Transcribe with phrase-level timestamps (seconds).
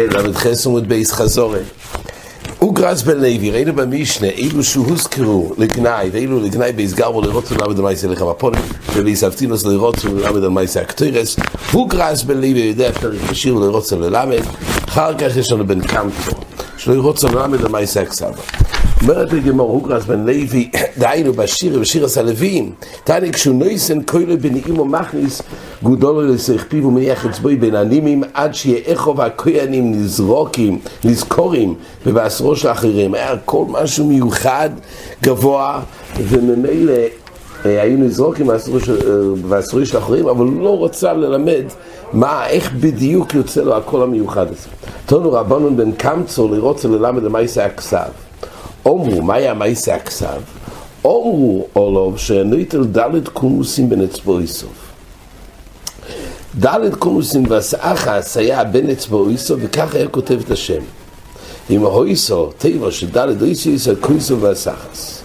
[0.00, 1.60] ל"ח עמוד בייס חזורי
[2.60, 7.84] אוגרס בן לוי, ראינו במשנה, אילו שהוזכרו לגנאי, ואילו לגנאי בייס גרבו לראות ולמד על
[7.84, 8.60] מייסי לכם הפונים,
[8.94, 11.36] ולהיסבתינוס לראות ולמד על מייסי הקטוירס,
[11.74, 14.42] אוגרס בן לוי יודע פרק בשיר לראות וללמד,
[14.88, 16.36] אחר כך יש לנו בן קמפו,
[16.76, 18.42] שלא יראות וללמד על מייסי הקסבה.
[19.02, 22.72] אומרת לגמור, הוגרס בן לוי, דהיינו בשיר, בשיר הסלווים,
[23.04, 25.42] תעני כשהוא נויסן כוילו בנעים ומכניס,
[25.82, 31.74] גודולו לסך פיו ומניח אצבוי בין הנימים, עד שיהיה איכו והכוינים נזרוקים, נזכורים,
[32.06, 33.14] ובעשרו של האחרים.
[33.14, 34.70] היה כל משהו מיוחד,
[35.22, 35.80] גבוה,
[36.16, 36.92] וממילא
[37.64, 38.46] היו נזרוקים
[39.48, 41.64] בעשרו של האחרים, אבל הוא לא רצה ללמד
[42.12, 44.68] מה, איך בדיוק יוצא לו הקול המיוחד הזה.
[45.06, 48.27] תונו רבנון בן קמצו לראות ללמד למעשה הכסף.
[48.88, 50.40] אומרו, מה היה מייסה הכסב?
[51.04, 54.92] אומרו אולוב שנויטל דלת קומוסים בין אצבעו איסוף.
[56.54, 60.82] דלת קומוסים והסאחס היה בין אצבעו איסוף וכך היה כותב את השם.
[61.70, 65.22] עם ההויסו, טבע של דלת איסוף, קויסו והסאחס.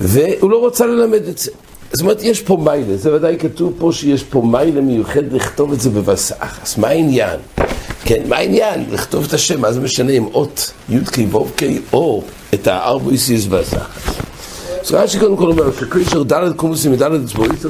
[0.00, 1.50] והוא לא רוצה ללמד את זה.
[1.92, 5.80] זאת אומרת, יש פה מיילה, זה ודאי כתוב פה שיש פה מיילה מיוחד לכתוב את
[5.80, 6.78] זה בבסאחס.
[6.78, 7.40] מה העניין?
[8.04, 8.84] כן, מה העניין?
[8.90, 12.22] לכתוב את השם, מה זה משנה אם אות י"ק ו"ק או
[12.54, 14.14] את הארבויסיס והסחס.
[14.80, 17.62] אז רש"י קודם כל אומר, שקרישר דלת קומוסים מדלת אצבעית,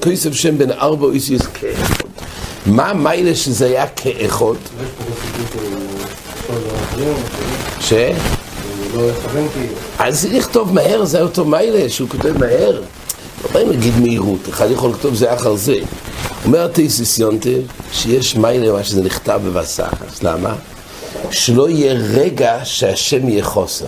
[0.00, 2.04] קריסף שם בין ארבויסיס כאחד.
[2.66, 4.54] מה מיילה שזה היה כאחד?
[7.80, 7.92] ש?
[9.98, 12.82] אז לכתוב מהר, זה אותו מיילה, שהוא כותב מהר.
[13.44, 15.78] לא באים להגיד מהירות, אחד יכול לכתוב זה אחר זה.
[16.44, 17.48] אומר תייסיס יונטה
[17.92, 20.54] שיש מיילה מה שזה נכתב בבסחס, למה?
[21.30, 23.86] שלא יהיה רגע שהשם יהיה חוסר.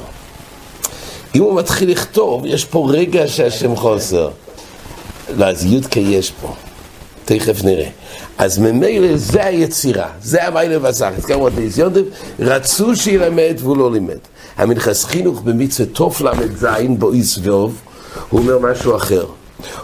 [1.34, 4.30] אם הוא מתחיל לכתוב, יש פה רגע שהשם חוסר.
[5.36, 6.54] לא, אז יודקה יש פה.
[7.24, 7.88] תכף נראה.
[8.38, 11.24] אז ממילא זה היצירה, זה המיילה בבסחס.
[11.24, 12.00] כמו תייסיס יונטה,
[12.40, 14.18] רצו שילמד והוא לא לימד.
[14.56, 16.66] המנחס חינוך במצווה תוף ל"ז
[16.98, 17.74] בויס ואוב,
[18.28, 19.26] הוא אומר משהו אחר.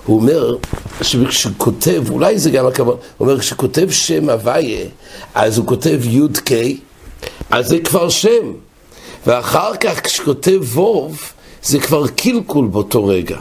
[0.07, 0.57] הוא אומר
[1.03, 4.87] שכשכותב, אולי זה גם הכבוד, הוא אומר כשכותב שם הוויה,
[5.35, 6.51] אז הוא כותב י"ק,
[7.51, 8.53] אז זה כבר שם.
[9.27, 11.19] ואחר כך כשכותב ווב,
[11.63, 13.39] זה כבר קלקול באותו רגע.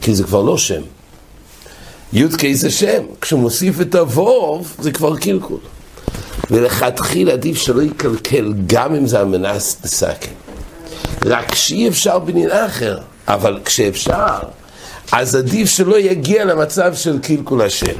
[0.00, 0.82] כי זה כבר לא שם.
[2.12, 5.58] י"ק זה שם, כשהוא מוסיף את הווב, זה כבר קלקול.
[6.50, 10.30] ולכתחיל עדיף שלא יקלקל, גם אם זה המנס נסקן.
[11.24, 14.38] רק שאי אפשר בנין אחר, אבל כשאפשר,
[15.12, 17.96] אז עדיף שלא יגיע למצב של קלקול השם.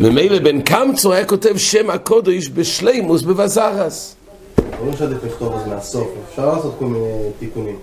[0.00, 4.14] ממילא בן קמצו היה כותב שם הקודש בשלימוס בבזרס.
[4.78, 7.06] אומרים שעדיף לכתוב את זה מהסוף, אפשר לעשות כל מיני
[7.38, 7.76] תיקונים.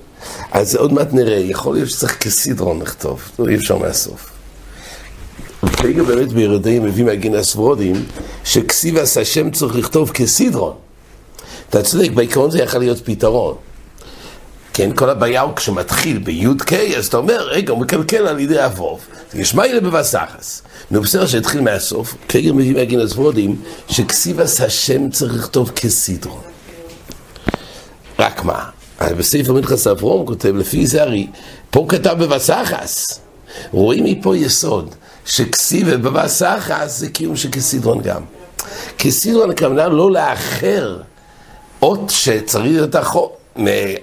[0.51, 4.29] אז עוד מעט נראה, יכול להיות שצריך כסידרון לכתוב, לא אי אפשר מהסוף.
[5.63, 7.95] וכרגע באמת בירדי מביא מהגינס ורודים,
[8.43, 10.73] שכסיבס השם צריך לכתוב כסידרון.
[11.69, 13.55] אתה צודק, בעיקרון זה יכול להיות פתרון.
[14.77, 18.99] כן, כל הבעיה הוא כשמתחיל בי"ק, אז אתה אומר, רגע, הוא מקלקל על ידי אבוב.
[19.33, 20.61] יש מיילה בבסחס.
[20.91, 26.41] נו, בסדר שהתחיל מהסוף, כרגע מביא מהגינס ורודים, שכסיבס השם צריך לכתוב כסידרון.
[28.19, 28.69] רק מה?
[29.01, 31.27] בספר מנחס אברום כותב, לפי זה הרי,
[31.71, 33.19] פה כתב בבסחס.
[33.71, 34.95] רואים מפה יסוד,
[35.25, 38.21] שכסיבה בבסחס זה קיום של כסידרון גם.
[38.97, 40.97] כסידרון הכוונה לא לאחר
[41.81, 43.46] אות שצריך את החוק.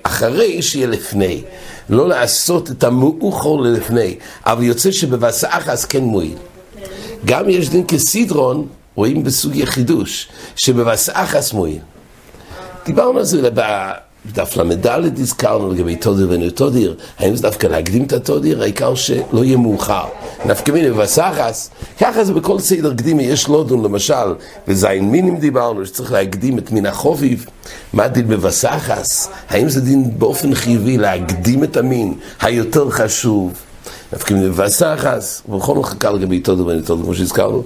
[0.02, 1.42] אחרי שיהיה לפני,
[1.88, 4.16] לא לעשות את המאוחר ללפני,
[4.46, 6.36] אבל יוצא שבבסאחס כן מועיל.
[7.24, 11.78] גם יש דין כסידרון, רואים בסוג יחידוש, שבבסאחס מועיל.
[12.86, 13.50] דיברנו על זה
[14.32, 19.56] בדף ל"ד הזכרנו לגבי תודיר ונותודיר, האם זה דווקא להקדים את התודיר, העיקר שלא יהיה
[19.56, 20.04] מאוחר.
[20.46, 21.70] נפקא מיני בבסחס,
[22.00, 24.34] ככה זה בכל סדר קדימי, יש לודון למשל,
[24.68, 27.46] וזין מינים דיברנו, שצריך להקדים את מין החוביב.
[27.92, 29.28] מה הדין בבסחס?
[29.48, 33.52] האם זה דין באופן חיובי להקדים את המין היותר חשוב?
[34.12, 37.62] נפקא מיני בבסחס, ובכל חכה לגבי תודיר ונותודיר, כמו שהזכרנו.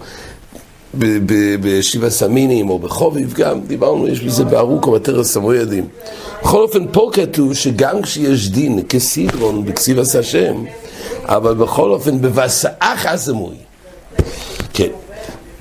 [1.60, 5.88] בשבעה סמינים או בחוביב גם, דיברנו, יש בזה בארוכו בתרס המוידים.
[6.42, 10.64] בכל אופן, פה כתוב שגם כשיש דין כסידרון בכסיב עשה השם,
[11.24, 13.56] אבל בכל אופן בבסאח הזמוי.
[14.72, 14.88] כן.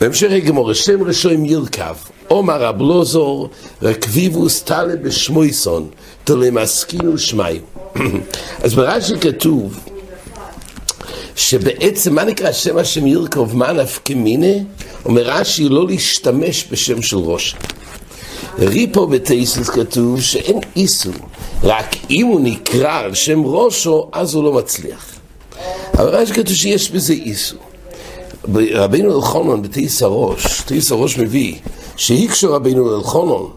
[0.01, 1.95] בהמשך הגמור, שם רשוים ירכב,
[2.27, 3.49] עומר הבלוזור,
[3.81, 5.87] רכביבוס טלה בשמויסון,
[6.23, 7.55] תלמסקינו שמיו.
[8.63, 9.79] אז ברש"י כתוב
[11.37, 14.63] שבעצם, מה נקרא שם השם ירכוב, מה נפקא מיני?
[15.05, 17.55] אומר רש"י לא להשתמש בשם של ראש.
[18.59, 21.13] ריפו בתייסוס כתוב שאין איסור,
[21.63, 25.05] רק אם הוא נקרא על שם ראשו, אז הוא לא מצליח.
[25.93, 27.59] אבל רש"י כתוב שיש בזה איסור.
[28.73, 31.55] רבינו אלחונון בתיס הראש, תיס הראש מביא,
[31.97, 33.49] שהיקשו רבינו אלחונון,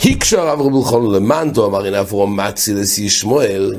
[0.00, 3.74] הקשו הרב רבי אלחונון למנדו, אמר אין אברום מצי לשי שמואל,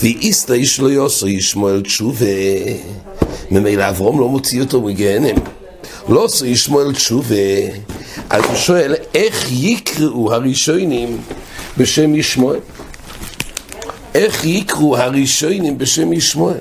[0.00, 2.26] ואיסתא איש לא יוסו ישמואל תשובה,
[3.50, 5.36] ממילא אברום לא מוציא אותו מגהנם.
[6.08, 7.36] לא עשו ישמואל תשובה,
[8.30, 11.18] אז הוא שואל, איך יקראו הראשונים
[11.78, 12.58] בשם ישמואל?
[14.14, 16.60] איך יקראו הראשונים בשם ישמואל?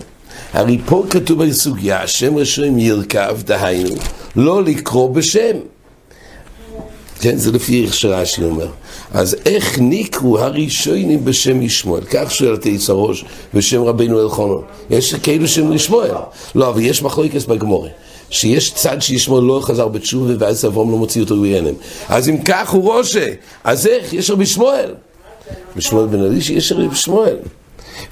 [0.53, 3.95] הרי פה כתוב בסוגיה, שם ראשון ירכב, דהיינו,
[4.35, 5.57] לא לקרוא בשם.
[7.21, 8.67] כן, זה לפי איך שרש"י אומר.
[9.11, 12.01] אז איך נקראו הראשונים בשם ישמואל?
[12.03, 14.63] כך שואל תיס הראש בשם רבינו אלחונון.
[14.89, 16.11] יש כאילו שם ישמואל.
[16.55, 17.89] לא, אבל יש מחלוקת בגמורה.
[18.29, 21.73] שיש צד שישמואל לא חזר בתשובה ואז אברום לא מוציא אותו מגהנם.
[22.09, 23.33] אז אם כך הוא ראשה,
[23.63, 24.13] אז איך?
[24.13, 24.93] יש רבי שמואל.
[25.75, 27.35] בשמואל בן אלישע יש רבי שמואל.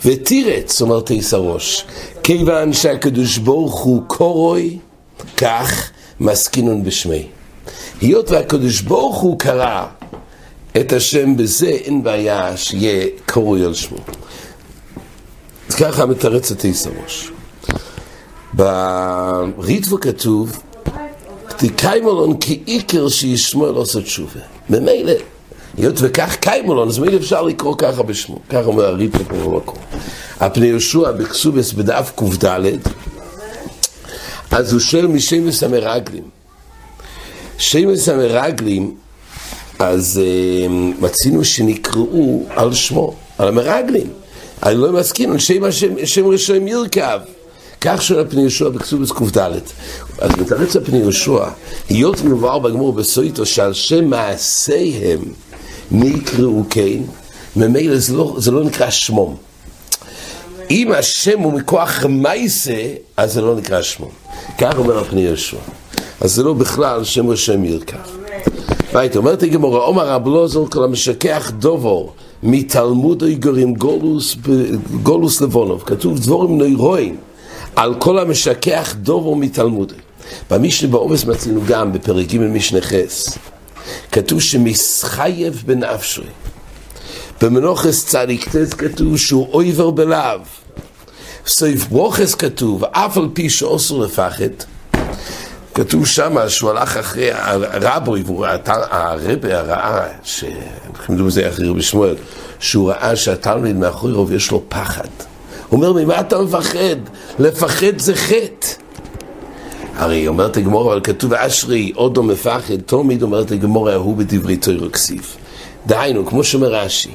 [0.06, 1.86] ותירץ, אומר תיס הראש,
[2.24, 4.78] כיוון שהקדוש ברוך הוא קורוי,
[5.38, 5.90] כך
[6.20, 7.26] מסכינון בשמי.
[8.02, 9.86] היות והקדוש ברוך הוא קרא
[10.78, 13.98] את השם בזה, אין בעיה שיהיה קרוי על שמו.
[15.70, 17.32] אז ככה מתרץ את תיס הראש.
[18.54, 20.60] בריטבו כתוב,
[21.58, 24.40] תקיימולון כי עיקר שישמואל עושה תשובה.
[24.70, 25.14] ממילא,
[25.78, 28.40] היות וכך קיימולון, אז ממילא אפשר לקרוא ככה בשמו.
[28.50, 29.78] ככה אומר הריטבו כמו במקום.
[30.40, 32.78] הפני יהושע בכסובס בדף קד,
[34.52, 36.39] אז הוא שואל משמש המרגלים.
[37.60, 38.96] שמש המרגלים,
[39.80, 40.72] אז uh,
[41.02, 44.08] מצינו שנקראו על שמו, על המרגלים.
[44.64, 47.20] אני לא מסכים, על שם השם, שם ראשון ירכב.
[47.82, 49.52] כך שואל פני יהושע בכסובס קד.
[50.20, 51.46] אז מתרץ הפני יהושע,
[51.90, 55.20] היות מבואר בגמור בסויטו שעל שם מעשיהם
[55.92, 57.00] נקראו כן,
[57.56, 59.36] ממילא זה, לא, זה לא נקרא שמום.
[60.72, 62.84] אם השם הוא מכוח מייסה,
[63.18, 64.10] אז זה לא נקרא שמו.
[64.58, 65.58] כך אומר הפני יהושע.
[66.22, 67.98] אז זה לא בכלל שם ראשון ירכב.
[68.94, 72.12] והיית אומרת הגמורה, עומר רב לוזר כל המשכח דובו
[72.44, 74.36] מתלמוד איגורים גולוס,
[75.04, 77.18] גולוס לבונוב, כתוב דבורים נוירואים
[77.76, 79.94] על כל המשכח דובו מתלמוד.
[80.50, 83.38] במשנה בעובס מצינו גם בפרק ג' משנה חס,
[84.12, 86.26] כתוב שמסחייב בנפשוי.
[87.42, 90.40] במנוחס צדיק ט' כתוב שהוא אויבר בלאו.
[91.48, 94.50] סעיף ברוכס כתוב, אף על פי שאוסר לפחד,
[95.80, 98.58] כתוב שם שהוא הלך אחרי הרבוי, והוא ראה,
[98.90, 100.08] הרבי ראה,
[101.10, 102.16] מדברים בזה אחרי רבי שמואל,
[102.60, 105.08] שהוא ראה שהתלמיד מאחורי רוב יש לו פחד.
[105.70, 106.96] הוא אומר, ממה אתה מפחד?
[107.40, 108.68] לפחד זה חטא.
[109.96, 115.38] הרי אומרת הגמור, אבל כתוב אשרי עודו מפחד, תמיד אומרת הגמור, ההוא בדברי תוירו כסיף.
[115.88, 117.12] דהיינו, כמו שאומר רש"י,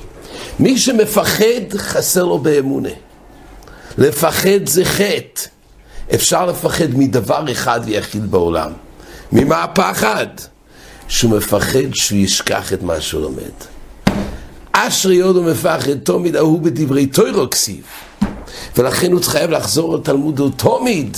[0.59, 2.89] מי שמפחד חסר לו באמונה.
[3.99, 5.54] לפחד זה חטא.
[6.15, 8.73] אפשר לפחד מדבר אחד ויחיד בעולם.
[9.33, 10.27] ממה הפחד?
[11.09, 13.53] שהוא מפחד שהוא ישכח את מה שהוא לומד.
[14.73, 17.83] אשרי יודו מפחד, תמיד ההוא בדברי תוירו כסיב.
[18.77, 21.17] ולכן הוא חייב לחזור לתלמוד תמיד.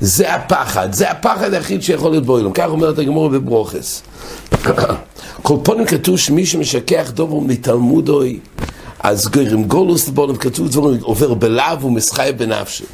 [0.00, 2.52] זה הפחד, זה הפחד היחיד שיכול להיות בעולם.
[2.52, 4.02] כך אומרת הגמור בברוכס.
[5.42, 8.38] כל פונים כתוב שמי שמשכח דובו מתלמודוי,
[9.00, 12.84] אז גרים גולוס לבונם כתוב דברים, עובר בלאו ומסחי בנפשי.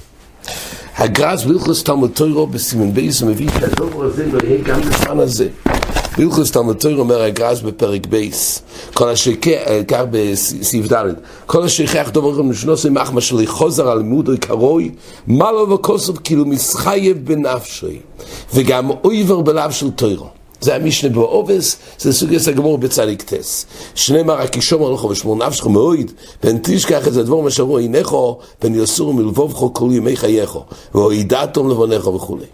[0.96, 5.48] הגרס בלכוס תלמוד תוירו בסימן בייס מביא את הדובר הזה לא יהיה גם בזמן הזה.
[6.18, 8.62] בלכוס תלמוד תוירו אומר הגרס בפרק בייס,
[8.94, 9.30] כל אשר
[9.88, 11.04] כך בסעיף ד',
[11.46, 14.90] כל אשר כך דובר משנוסי מחמא שלי חוזר על לימודוי קרוי,
[15.26, 17.98] מה לא וכוסוב כאילו מסחייב בנפשי,
[18.54, 20.33] וגם אויבר בלאו של תוירו.
[20.64, 23.66] זה המשנה בעובס, זה סוגס הגמור בצדיק טס.
[23.94, 29.14] שנאמר, הקישום הלכו ושמור נפשך מאוד, פן תשכח את זה דבור משרו עינךו, פן יסור
[29.14, 32.44] מלבובכו כל ימי חייךו, והוידעתום לבונךו וכולי.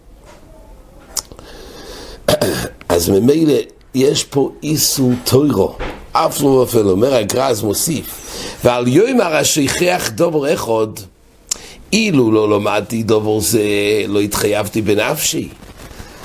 [2.88, 3.54] אז ממילא
[3.94, 5.74] יש פה איסור טוירו,
[6.12, 8.20] אף לא ופלו, אומר הגרז מוסיף,
[8.64, 10.86] ועל יומר השכח דובר אחד,
[11.92, 13.62] אילו לא למדתי דובר זה,
[14.08, 15.48] לא התחייבתי בנפשי.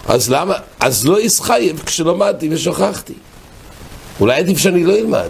[0.06, 0.56] אז למה?
[0.80, 3.14] אז לא יסחייב כשלמדתי ושוכחתי.
[4.20, 5.30] אולי עדיף שאני לא אלמד.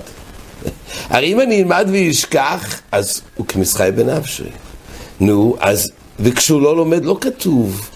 [1.10, 4.44] הרי אם אני אלמד ואשכח, אז הוא כמסחייב בנפשי.
[5.20, 7.90] נו, אז, וכשהוא לא לומד לא כתוב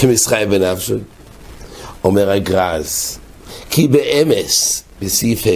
[0.00, 0.94] כמסחייב בנפשי.
[2.04, 3.18] אומר הגרז,
[3.70, 5.50] כי באמס, בסעיף ה',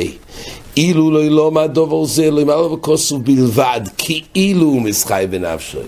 [0.77, 5.79] אילו לא ילומד דובר זה, לא ימלא בכוסו בלבד, כאילו הוא מסחייב בנפשי.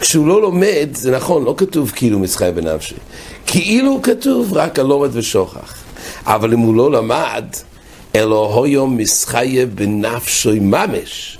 [0.00, 2.94] כשהוא לא לומד, זה נכון, לא כתוב כאילו מסחי בנפשי.
[3.46, 5.74] כאילו כתוב רק הלומד ושוכח.
[6.26, 7.44] אבל אם הוא לא למד,
[8.14, 11.38] אלא הויו מסחי בנפשי ממש.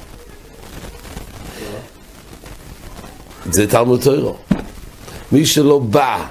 [3.51, 4.37] זה תלמוד תוירו.
[5.33, 6.25] מי שלא בא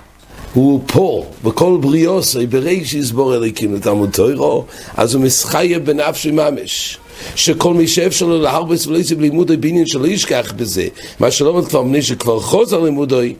[0.53, 4.65] הוא פה, בכל בריאוסי, ברגע שיסבור אליקים לתלמוד תוירו,
[4.98, 6.98] אז הוא מסחייב בנפשי ממש.
[7.36, 10.88] שכל מי שאפשר לו להרבס ולא יצא בלימודוי בעניין שלא ישכח בזה,
[11.20, 13.34] מה שלא אומר כבר מפני שכבר חוזר לימודוי,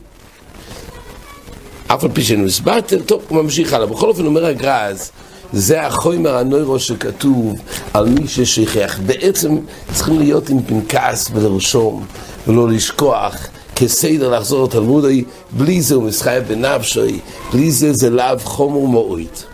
[1.86, 3.86] אף על פי שאינו הסברתם, טוב, הוא ממשיך הלאה.
[3.86, 5.10] בכל אופן אומר הגרז,
[5.52, 7.54] זה החומר הנוירו שכתוב
[7.94, 8.98] על מי ששכח.
[9.06, 9.56] בעצם
[9.92, 12.06] צריכים להיות עם פנקס ולרשום
[12.46, 13.36] ולא לשכוח
[13.76, 17.18] כסדר לחזור לתלמודי, בלי זה הוא מסחייב בנפשי,
[17.52, 19.44] בלי זה זה לאו חומר מועית.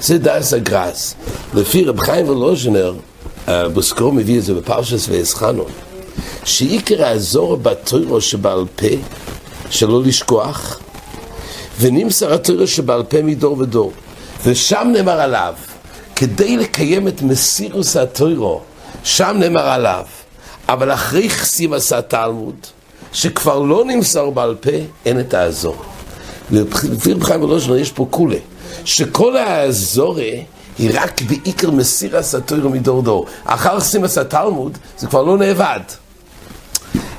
[0.00, 1.14] זה דס הגרס.
[1.54, 2.94] לפי רב חיים ולוז'נר,
[3.72, 5.64] בוסקרו מביא את זה בפרשס ואסחנו,
[6.44, 8.86] שעיקר האזור בתוירו שבעל פה,
[9.70, 10.80] שלא לשכוח,
[11.80, 13.92] ונמסר התוירו שבעל פה מדור ודור.
[14.44, 15.54] ושם נאמר עליו,
[16.16, 18.60] כדי לקיים את מסירוס התוירו,
[19.04, 20.04] שם נאמר עליו,
[20.68, 22.54] אבל אחרי כסיב עשה תלמוד,
[23.12, 24.70] שכבר לא נמסר בעל פה,
[25.06, 25.76] אין את האזור.
[26.50, 28.36] לפי רב חיים ולוז'נר יש פה כולה,
[28.84, 30.44] שכל האזורי
[30.78, 33.26] היא רק בעיקר מסיר הסתוירו מדור דור.
[33.44, 35.80] אחר שים עשה תלמוד, זה כבר לא נאבד.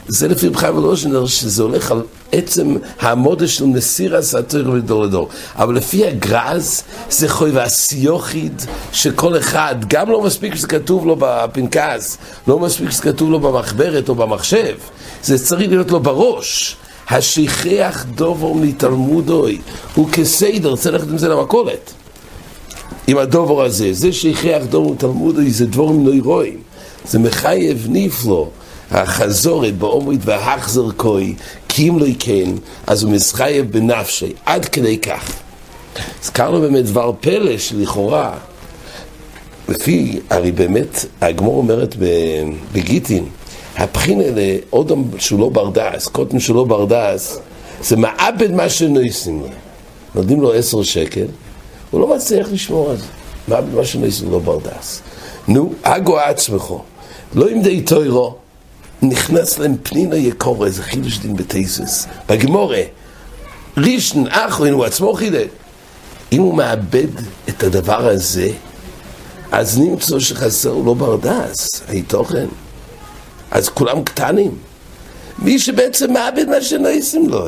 [0.08, 2.02] זה לפי רב חיים ולוז'נר, שזה הולך על
[2.32, 5.30] עצם המודה של מסיר הסתוירו מדור לדור.
[5.56, 8.62] אבל לפי הגרז, זה חוי והסיוכיד
[8.94, 14.10] שכל אחד, גם לא מספיק שזה כתוב לו בפנקס, לא מספיק שזה כתוב לו במחברת
[14.10, 14.76] או במחשב,
[15.24, 16.76] זה צריך להיות לו בראש.
[17.10, 19.62] השכיח דובו מתלמודוי,
[19.96, 21.94] הוא כסיידר, צריך ללכת עם זה למכולת.
[23.10, 26.58] עם הדובר הזה, זה שהכריח דור תלמודוי זה דבורים נוירואים,
[27.06, 28.50] זה מחייב נפלו,
[28.92, 31.36] החזורת באומרית והחזר כוי,
[31.68, 32.50] כי אם לא כן,
[32.88, 35.32] אז הוא מסחייב בנפשי, עד כדי כך.
[36.24, 38.34] הזכרנו באמת דבר פלא שלכאורה,
[39.70, 41.96] לפי, הרי באמת, הגמור אומרת
[42.74, 43.26] בגיטין,
[43.78, 47.40] הבחינה לאודם שהוא לא ברדס, קוטן שהוא לא ברדס,
[47.82, 49.48] זה מעבד מה שנויסים לו.
[50.16, 51.26] נותנים לו עשר שקל,
[51.92, 53.06] הוא לא מצליח לשמור על זה.
[53.48, 55.02] מה, מה שנעשים לא ברדס.
[55.48, 56.82] נו, אגו עצמכו.
[57.36, 58.36] לא עם די טוירו,
[59.02, 62.08] נכנס להם פנינה יקורה, איזה חידוש דין בטייסס.
[62.30, 62.82] בגמורה,
[63.78, 65.48] רישן, אחרין, הוא עצמו חידד.
[66.32, 67.08] אם הוא מאבד
[67.50, 68.52] את הדבר הזה,
[69.52, 72.48] אז נמצא שחסר לו ברדס, היתוכן.
[73.52, 74.52] אז כולם קטנים.
[75.40, 77.48] מי שבעצם מאבד מה שנעשים לו.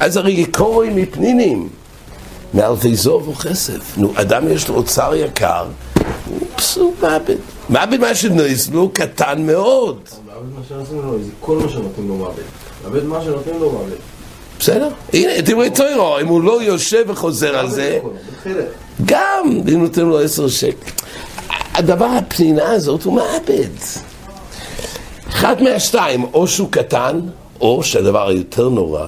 [0.00, 1.68] אז הרי יקורים מפנינים.
[2.54, 3.98] מאלפי זוב וכסף.
[3.98, 5.66] נו, אדם יש לו אוצר יקר,
[6.28, 7.36] הוא פסוק מעבד.
[7.68, 9.98] מעבד מה שנויס לו קטן מאוד.
[10.26, 12.42] מעבד מה שנותנים לו, זה כל מה שנותנים לו מעבד.
[12.84, 13.96] מעבד מה שנותנים לו מעבד.
[14.60, 17.98] בסדר, הנה, דברי טוירו, אם הוא לא יושב וחוזר על זה,
[19.04, 20.90] גם אם נותן לו עשר שקל.
[21.74, 23.68] הדבר, הפנינה הזאת, הוא מעבד.
[25.28, 27.20] אחד מהשתיים, או שהוא קטן,
[27.60, 29.06] או שהדבר היותר נורא,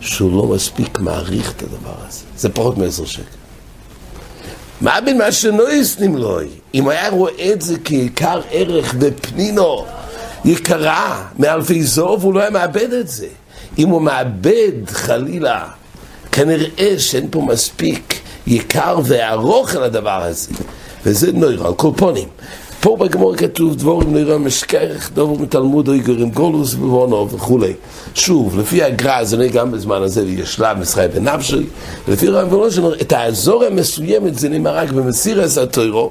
[0.00, 2.20] שהוא לא מספיק מעריך את הדבר הזה.
[2.36, 3.22] זה פחות מעשר שקל.
[4.80, 6.48] מה בין מה שנויסנים לוי?
[6.74, 9.84] אם היה רואה את זה כעיקר ערך בפנינו
[10.44, 13.26] יקרה מאלפי זוב, הוא לא היה מאבד את זה.
[13.78, 15.68] אם הוא מאבד חלילה,
[16.32, 20.50] כנראה שאין פה מספיק יקר וארוך על הדבר הזה.
[21.04, 22.28] וזה נוירה, על קולפונים.
[22.80, 27.72] פה בגמור כתוב דבורים נראה משכרך, דבור מתלמוד או איגורים גולוס ובונו וכולי.
[28.14, 31.66] שוב, לפי הגרא זה נראה גם בזמן הזה יש שלב מסחי בנפשי,
[32.08, 36.10] ולפי רב ולושן, את האזור המסוימת זה נאמר רק במסיר עשה תוירו,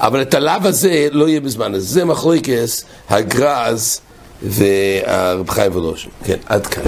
[0.00, 1.86] אבל את הלאו הזה לא יהיה בזמן הזה.
[1.86, 4.00] זה מחלוקס הגרז
[4.42, 6.08] והרב חיים ולושן.
[6.24, 6.82] כן, עד כאן.